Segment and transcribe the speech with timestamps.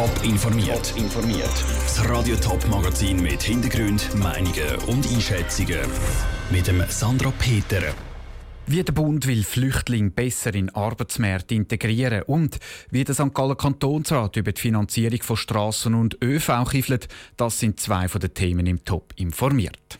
[0.00, 0.94] Top informiert.
[0.96, 1.52] informiert.
[1.82, 5.78] Das Radio Top Magazin mit Hintergrund, Meinungen und Einschätzungen
[6.50, 7.82] mit dem Sandra Peter.
[8.66, 12.58] Wie der Bund will Flüchtlinge besser in den Arbeitsmarkt integrieren und
[12.90, 13.34] wie der St.
[13.34, 18.32] Gallen Kantonsrat über die Finanzierung von Straßen und ÖV kiffelt, das sind zwei von den
[18.32, 19.98] Themen im Top informiert.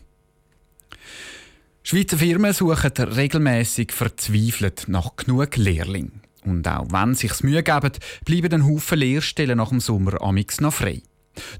[1.83, 6.20] Schweizer Firmen suchen regelmäßig verzweifelt nach genug Lehrlingen.
[6.45, 7.91] Und auch wenn sich's Mühe geben,
[8.25, 11.01] bleiben ein Haufen Lehrstellen nach dem Sommer amix noch frei.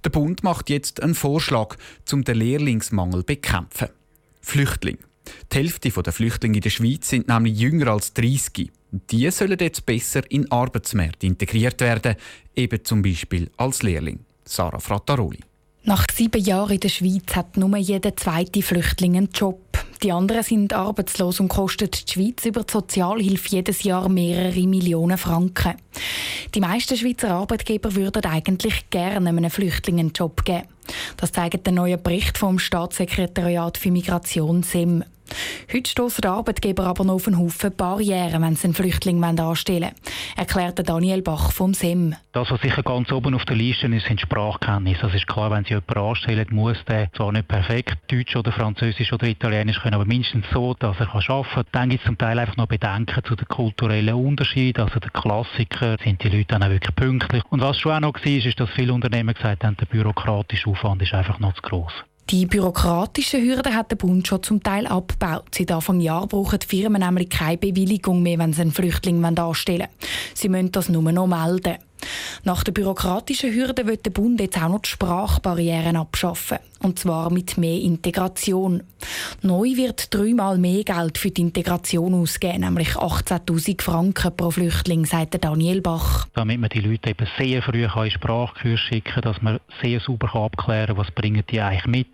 [0.04, 1.78] Der Bund macht jetzt einen Vorschlag,
[2.12, 3.90] um den Lehrlingsmangel zu bekämpfen.
[4.42, 5.00] Flüchtlinge.
[5.52, 8.72] Die Hälfte der Flüchtlinge in der Schweiz sind nämlich jünger als 30.
[8.92, 12.16] Die sollen jetzt besser in den Arbeitsmarkt integriert werden,
[12.56, 14.20] eben zum Beispiel als Lehrling.
[14.44, 15.40] Sarah Frattaroli.
[15.84, 19.62] Nach sieben Jahren in der Schweiz hat nur jeder zweite Flüchtling einen Job.
[20.04, 25.18] Die anderen sind arbeitslos und kosten die Schweiz über die Sozialhilfe jedes Jahr mehrere Millionen
[25.18, 25.76] Franken.
[26.56, 30.64] Die meisten Schweizer Arbeitgeber würden eigentlich gerne einem Flüchtling einen Job geben.
[31.18, 35.04] Das zeigt der neue Bericht vom Staatssekretariat für Migration SEM.
[35.74, 39.96] Heute stoßen Arbeitgeber aber noch auf einen Haufen Barrieren, wenn sie einen Flüchtling anstellen wollen,
[40.36, 42.16] erklärte Daniel Bach vom SEM.
[42.34, 45.02] Das, was sicher ganz oben auf der Liste ist, sind Sprachkenntnisse.
[45.02, 49.12] Das ist klar, wenn Sie jemanden anstellen, muss der zwar nicht perfekt Deutsch oder Französisch
[49.14, 51.66] oder Italienisch können, aber mindestens so, dass er arbeiten kann.
[51.72, 54.82] Dann gibt es zum Teil einfach noch Bedenken zu den kulturellen Unterschieden.
[54.82, 57.44] Also der Klassiker sind die Leute dann auch wirklich pünktlich.
[57.50, 60.70] Und was schon auch noch war, ist, dass viele Unternehmen gesagt haben, der bürokratische
[61.02, 61.92] ist einfach noch zu groß.
[62.30, 65.50] Die bürokratischen Hürden hat der Bund schon zum Teil abgebaut.
[65.54, 69.80] Seit Anfang Jahr brauchen die Firmen nämlich keine Bewilligung mehr, wenn sie einen Flüchtling anstellen
[69.80, 69.90] wollen.
[70.34, 71.78] Sie müssen das nur noch melden.
[72.44, 76.58] Nach der bürokratischen Hürde wird der Bund jetzt auch noch die Sprachbarrieren abschaffen.
[76.82, 78.82] Und zwar mit mehr Integration.
[79.44, 85.44] Neu wird dreimal mehr Geld für die Integration ausgeben, nämlich 18.000 Franken pro Flüchtling, sagt
[85.44, 86.28] Daniel Bach.
[86.34, 90.36] Damit man die Leute eben sehr früh in Sprachkurs schicken kann, dass man sehr sauber
[90.36, 92.08] abklären kann, was bringen die eigentlich mit,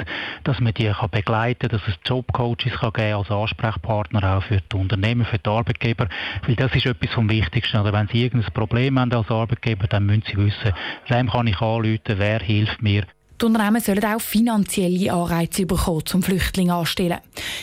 [0.43, 4.59] dass man die kann begleiten kann, dass es Jobcoaches kann geben als Ansprechpartner auch für
[4.59, 6.09] die Unternehmen, für die Arbeitgeber.
[6.45, 7.77] Weil das ist etwas vom Wichtigsten.
[7.77, 10.73] Oder wenn Sie irgendein Problem haben als Arbeitgeber, dann müssen Sie wissen,
[11.07, 13.05] wem kann ich anrufen, wer hilft mir.
[13.39, 17.19] Die Unternehmen sollen auch finanzielle Anreize bekommen, um Flüchtlinge anzustellen.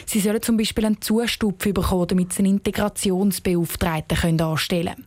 [0.06, 5.06] Sie sollen zum Beispiel einen Zustupf bekommen, damit sie einen Integrationsbeauftragten anstellen können.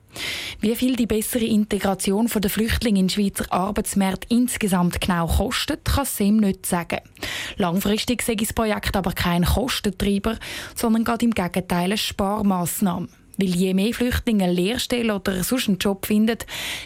[0.59, 6.37] Wie viel die bessere Integration der Flüchtlinge in Schweizer Arbeitsmarkt insgesamt genau kostet, kann SEM
[6.37, 6.99] nicht sagen.
[7.55, 10.35] Langfristig sehe das Projekt aber kein Kostentreiber,
[10.75, 13.07] sondern geht im Gegenteil eine Sparmaßnahme.
[13.37, 16.37] Weil je mehr Flüchtlinge eine Lehrstelle oder sonst einen Job finden,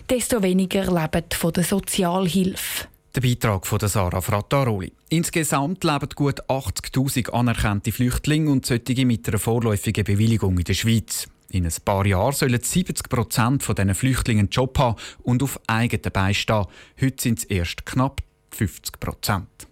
[0.09, 2.87] desto weniger leben von der Sozialhilfe.
[3.15, 4.93] Der Beitrag von Sarah Frattaroli.
[5.09, 11.27] Insgesamt leben gut 80.000 anerkannte Flüchtlinge und solche mit einer vorläufigen Bewilligung in der Schweiz.
[11.49, 15.59] In ein paar Jahren sollen 70 Prozent von diesen Flüchtlingen einen Job haben und auf
[15.67, 16.65] eigenen Beinen stehen.
[17.01, 19.67] Heute sind es erst knapp 50 Prozent.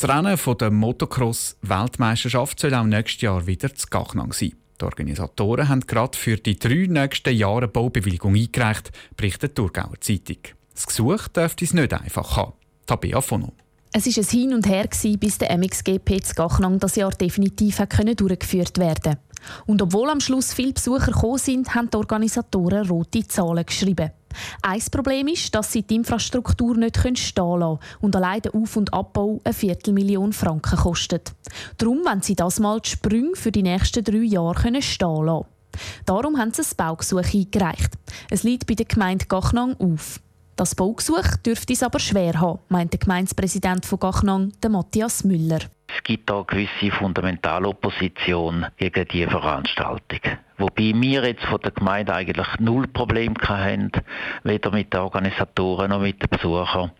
[0.00, 4.52] Das Rennen der Motocross-Weltmeisterschaft soll auch nächstes Jahr wieder zu Gachnang sein.
[4.80, 10.36] Die Organisatoren haben gerade für die drei nächsten Jahre Baubewilligung eingereicht, berichtet die Thurgauer Zeitung.
[10.72, 12.52] Das Gesuch dürfte es nicht einfach haben.
[12.86, 13.54] Tabea Fono.
[13.92, 14.86] Es war ein Hin und Her,
[15.18, 19.16] bis der MXGP zu Gachnang das Jahr definitiv durchgeführt werden.
[19.66, 24.10] Und obwohl am Schluss viele Besucher gekommen sind, haben die Organisatoren rote Zahlen geschrieben.
[24.62, 28.92] Ein Problem ist, dass sie die Infrastruktur nicht stehen lassen und allein der Auf- und
[28.92, 31.32] Abbau eine Viertelmillion Franken kostet.
[31.78, 35.46] Darum wollen sie das mal die Sprünge für die nächsten drei Jahre stehen lassen.
[36.04, 37.92] Darum haben sie ein Baugesuch eingereicht.
[38.30, 40.20] Es liegt bei der Gemeinde Gachnang auf.
[40.58, 45.60] Das Baugesuch dürfte es aber schwer haben, meint der Gemeindepräsident von Gachnang, Matthias Müller.
[45.86, 50.18] Es gibt da gewisse Fundamentalopposition gegen diese Veranstaltung.
[50.56, 53.92] Wobei wir jetzt von der Gemeinde eigentlich null Probleme hatten,
[54.42, 56.90] weder mit den Organisatoren noch mit den Besuchern.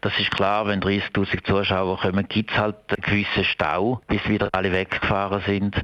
[0.00, 4.48] Das ist klar, wenn 30.000 Zuschauer kommen, gibt es halt einen gewissen Stau, bis wieder
[4.50, 5.76] alle weggefahren sind.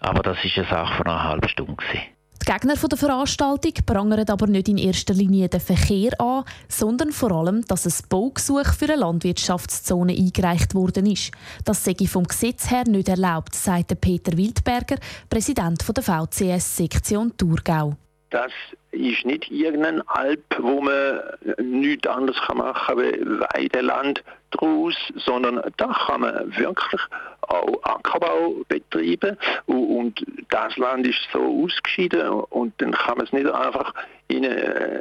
[0.00, 1.76] Aber das ist eine Sache von einer halben Stunde.
[1.76, 2.15] Gewesen.
[2.46, 7.32] Die Gegner der Veranstaltung prangern aber nicht in erster Linie den Verkehr an, sondern vor
[7.32, 11.32] allem, dass ein Baugesuch für eine Landwirtschaftszone eingereicht worden ist.
[11.64, 14.94] Das sei vom Gesetz her nicht erlaubt, sagt Peter Wildberger,
[15.28, 17.96] Präsident der VCS-Sektion Thurgau.
[18.30, 18.52] Das
[18.92, 21.20] ist nicht irgendein Alp, wo man
[21.58, 24.22] nichts anderes machen kann wie Weideland
[24.52, 27.00] draus, sondern da kann man wirklich
[27.48, 33.46] auch Ackerbau betreiben und das Land ist so ausgeschieden und dann kann man es nicht
[33.46, 33.92] einfach
[34.28, 34.54] in eine,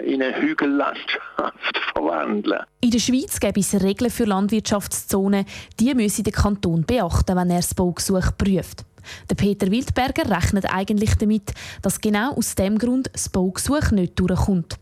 [0.05, 2.61] in eine Hügellandschaft verwandeln.
[2.81, 5.45] In der Schweiz gibt es Regeln für Landwirtschaftszonen,
[5.79, 8.85] die müsse der Kanton beachten, wenn er das Baugesuch prüft.
[9.29, 14.77] Der Peter Wildberger rechnet eigentlich damit, dass genau aus dem Grund das Baugesuch nicht durchkommt.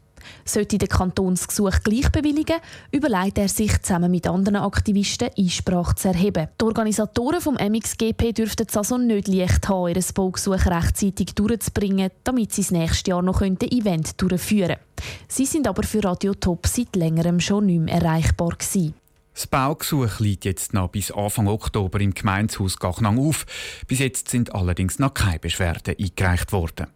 [0.46, 2.58] Sollte der Kanton das Gesuch gleich bewilligen,
[2.92, 6.48] überlegt er sich zusammen mit anderen Aktivisten Einsprache zu erheben.
[6.60, 12.54] Die Organisatoren vom MXGP dürften es also nicht leicht haben, ihr Baugesuch rechtzeitig durchzubringen, damit
[12.54, 14.80] sie das nächste Jahr noch ein Event durchführen können.
[15.28, 18.94] Sie sind aber für Radio Top seit längerem schon nicht mehr erreichbar gewesen.
[19.34, 23.46] Das Baugesuch liegt jetzt noch bis Anfang Oktober im Gemeindehaus Gachnang auf.
[23.88, 26.88] Bis jetzt sind allerdings noch keine Beschwerden eingereicht worden.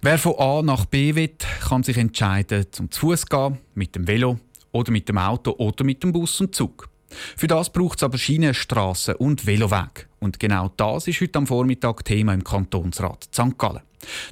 [0.00, 4.06] Wer von A nach B will, kann sich entscheiden, zum zu Fuß gehen, mit dem
[4.06, 4.38] Velo
[4.70, 6.88] oder mit dem Auto oder mit dem Bus und Zug.
[7.36, 10.08] Für das braucht es aber Schienen, Strassen und Veloweg.
[10.20, 13.58] Und genau das ist heute am Vormittag Thema im Kantonsrat St.
[13.58, 13.82] Gallen.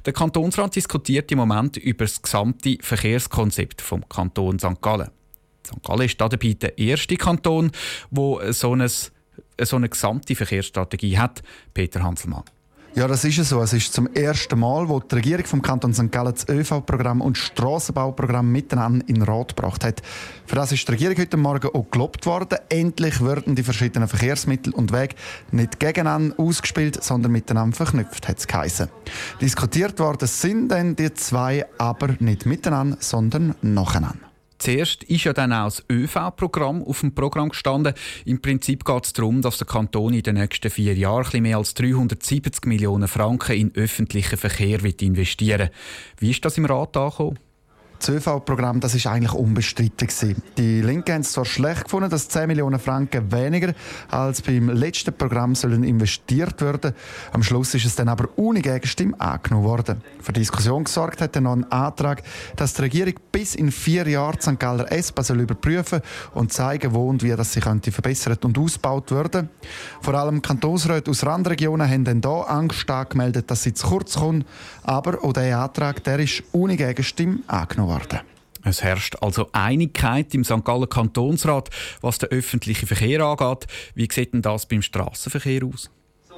[0.05, 4.81] Der Kantonsrat diskutiert im Moment über das gesamte Verkehrskonzept vom Kanton St.
[4.81, 5.09] Gallen.
[5.65, 5.83] St.
[5.83, 7.71] Gallen ist dabei der erste Kanton,
[8.09, 11.43] wo so eine, so eine gesamte Verkehrsstrategie hat.
[11.73, 12.45] Peter Hanselmann.
[12.95, 13.61] Ja, das ist so.
[13.61, 16.11] Es ist zum ersten Mal, wo die Regierung vom Kanton St.
[16.11, 20.01] Gallen das ÖV-Programm und das Strassenbauprogramm miteinander in Rat gebracht hat.
[20.47, 22.57] Für das ist die Regierung heute Morgen auch gelobt worden.
[22.69, 25.15] Endlich werden die verschiedenen Verkehrsmittel und Wege
[25.51, 28.87] nicht gegeneinander ausgespielt, sondern miteinander verknüpft, hat es geheißen.
[29.41, 34.27] Diskutiert worden sind dann die zwei aber nicht miteinander, sondern nacheinander.
[34.59, 37.93] Zuerst ist ja dann auch das ÖV-Programm auf dem Programm gestanden.
[38.25, 41.57] Im Prinzip geht es darum, dass der Kanton in den nächsten vier Jahren ein mehr
[41.57, 45.71] als 370 Millionen Franken in öffentlichen Verkehr investieren will.
[46.19, 47.37] Wie ist das im Rat angekommen?
[47.99, 50.07] Das ÖV-Programm das ist eigentlich unbestritten.
[50.07, 50.41] Gewesen.
[50.57, 53.73] Die Linken haben es zwar schlecht gefunden, dass 10 Millionen Franken weniger
[54.09, 56.93] als beim letzten Programm sollen investiert werden.
[57.33, 60.01] Am Schluss ist es dann aber ohne Gegenstimme angenommen worden.
[60.21, 62.23] Für Diskussion gesorgt hat dann noch ein Antrag,
[62.55, 64.59] dass die Regierung bis in vier Jahren St.
[64.59, 66.01] Galler ESPA soll überprüfen
[66.33, 69.49] und zeigen, wo und wie das sie könnte verbessert und ausgebaut werden.
[70.01, 74.45] Vor allem Kantonsräte aus Randregionen haben dann hier Angst angemeldet, dass sie zu kurz kommen.
[74.83, 78.19] Aber auch dieser Antrag der ist ohne Gegenstimme angenommen worden.
[78.63, 80.63] Es herrscht also Einigkeit im St.
[80.63, 81.69] Galler Kantonsrat,
[82.01, 83.65] was den öffentlichen Verkehr angeht.
[83.95, 85.89] Wie sieht denn das beim Straßenverkehr aus?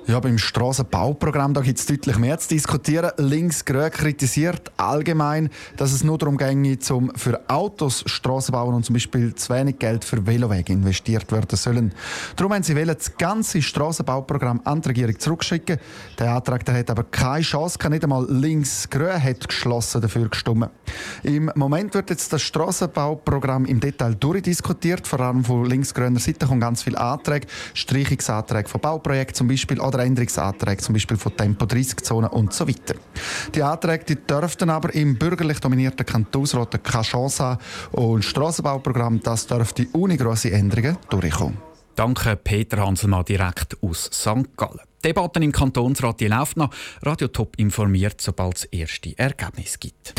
[0.10, 3.12] Ja, beim Strassenbauprogramm gibt es deutlich mehr zu diskutieren.
[3.18, 8.94] Links-Grün kritisiert allgemein, dass es nur darum ginge, um für Autos Strassen bauen und zum
[8.94, 11.94] Beispiel zu wenig Geld für Velowege investiert werden sollen.
[12.36, 15.78] Darum haben sie wollen das ganze Strassenbauprogramm an die Regierung zurückschicken.
[16.18, 20.72] Der Antrag der hat aber keine Chance, kann nicht einmal Links-Grün hat geschlossen dafür gestimmt.
[21.22, 25.06] Im Moment wird jetzt das Strassenbauprogramm im Detail durchdiskutiert.
[25.06, 27.46] Vor allem von links-grüner Seite kommen ganz viele Anträge,
[27.76, 32.96] Streichungsanträge von Bauprojekten zum Beispiel oder Änderungsanträge, zum Beispiel von Tempo-30-Zonen und so weiter.
[33.54, 37.62] Die Anträge die dürften aber im bürgerlich dominierten Kantonsrat keine Chance haben
[37.92, 41.58] und das Strassenbauprogramm das dürfte ohne grosse Änderungen durchkommen.
[41.96, 44.56] Danke Peter Hanselmann direkt aus St.
[44.56, 44.80] Gallen.
[45.04, 46.70] Die Debatte im Kantonsrat die läuft noch.
[47.04, 50.14] Radio Top informiert, sobald es erste Ergebnisse gibt.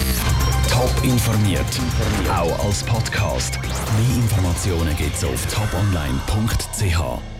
[0.70, 1.64] Top informiert,
[2.30, 3.58] auch als Podcast.
[3.62, 7.39] Mehr Informationen gibt es auf toponline.ch.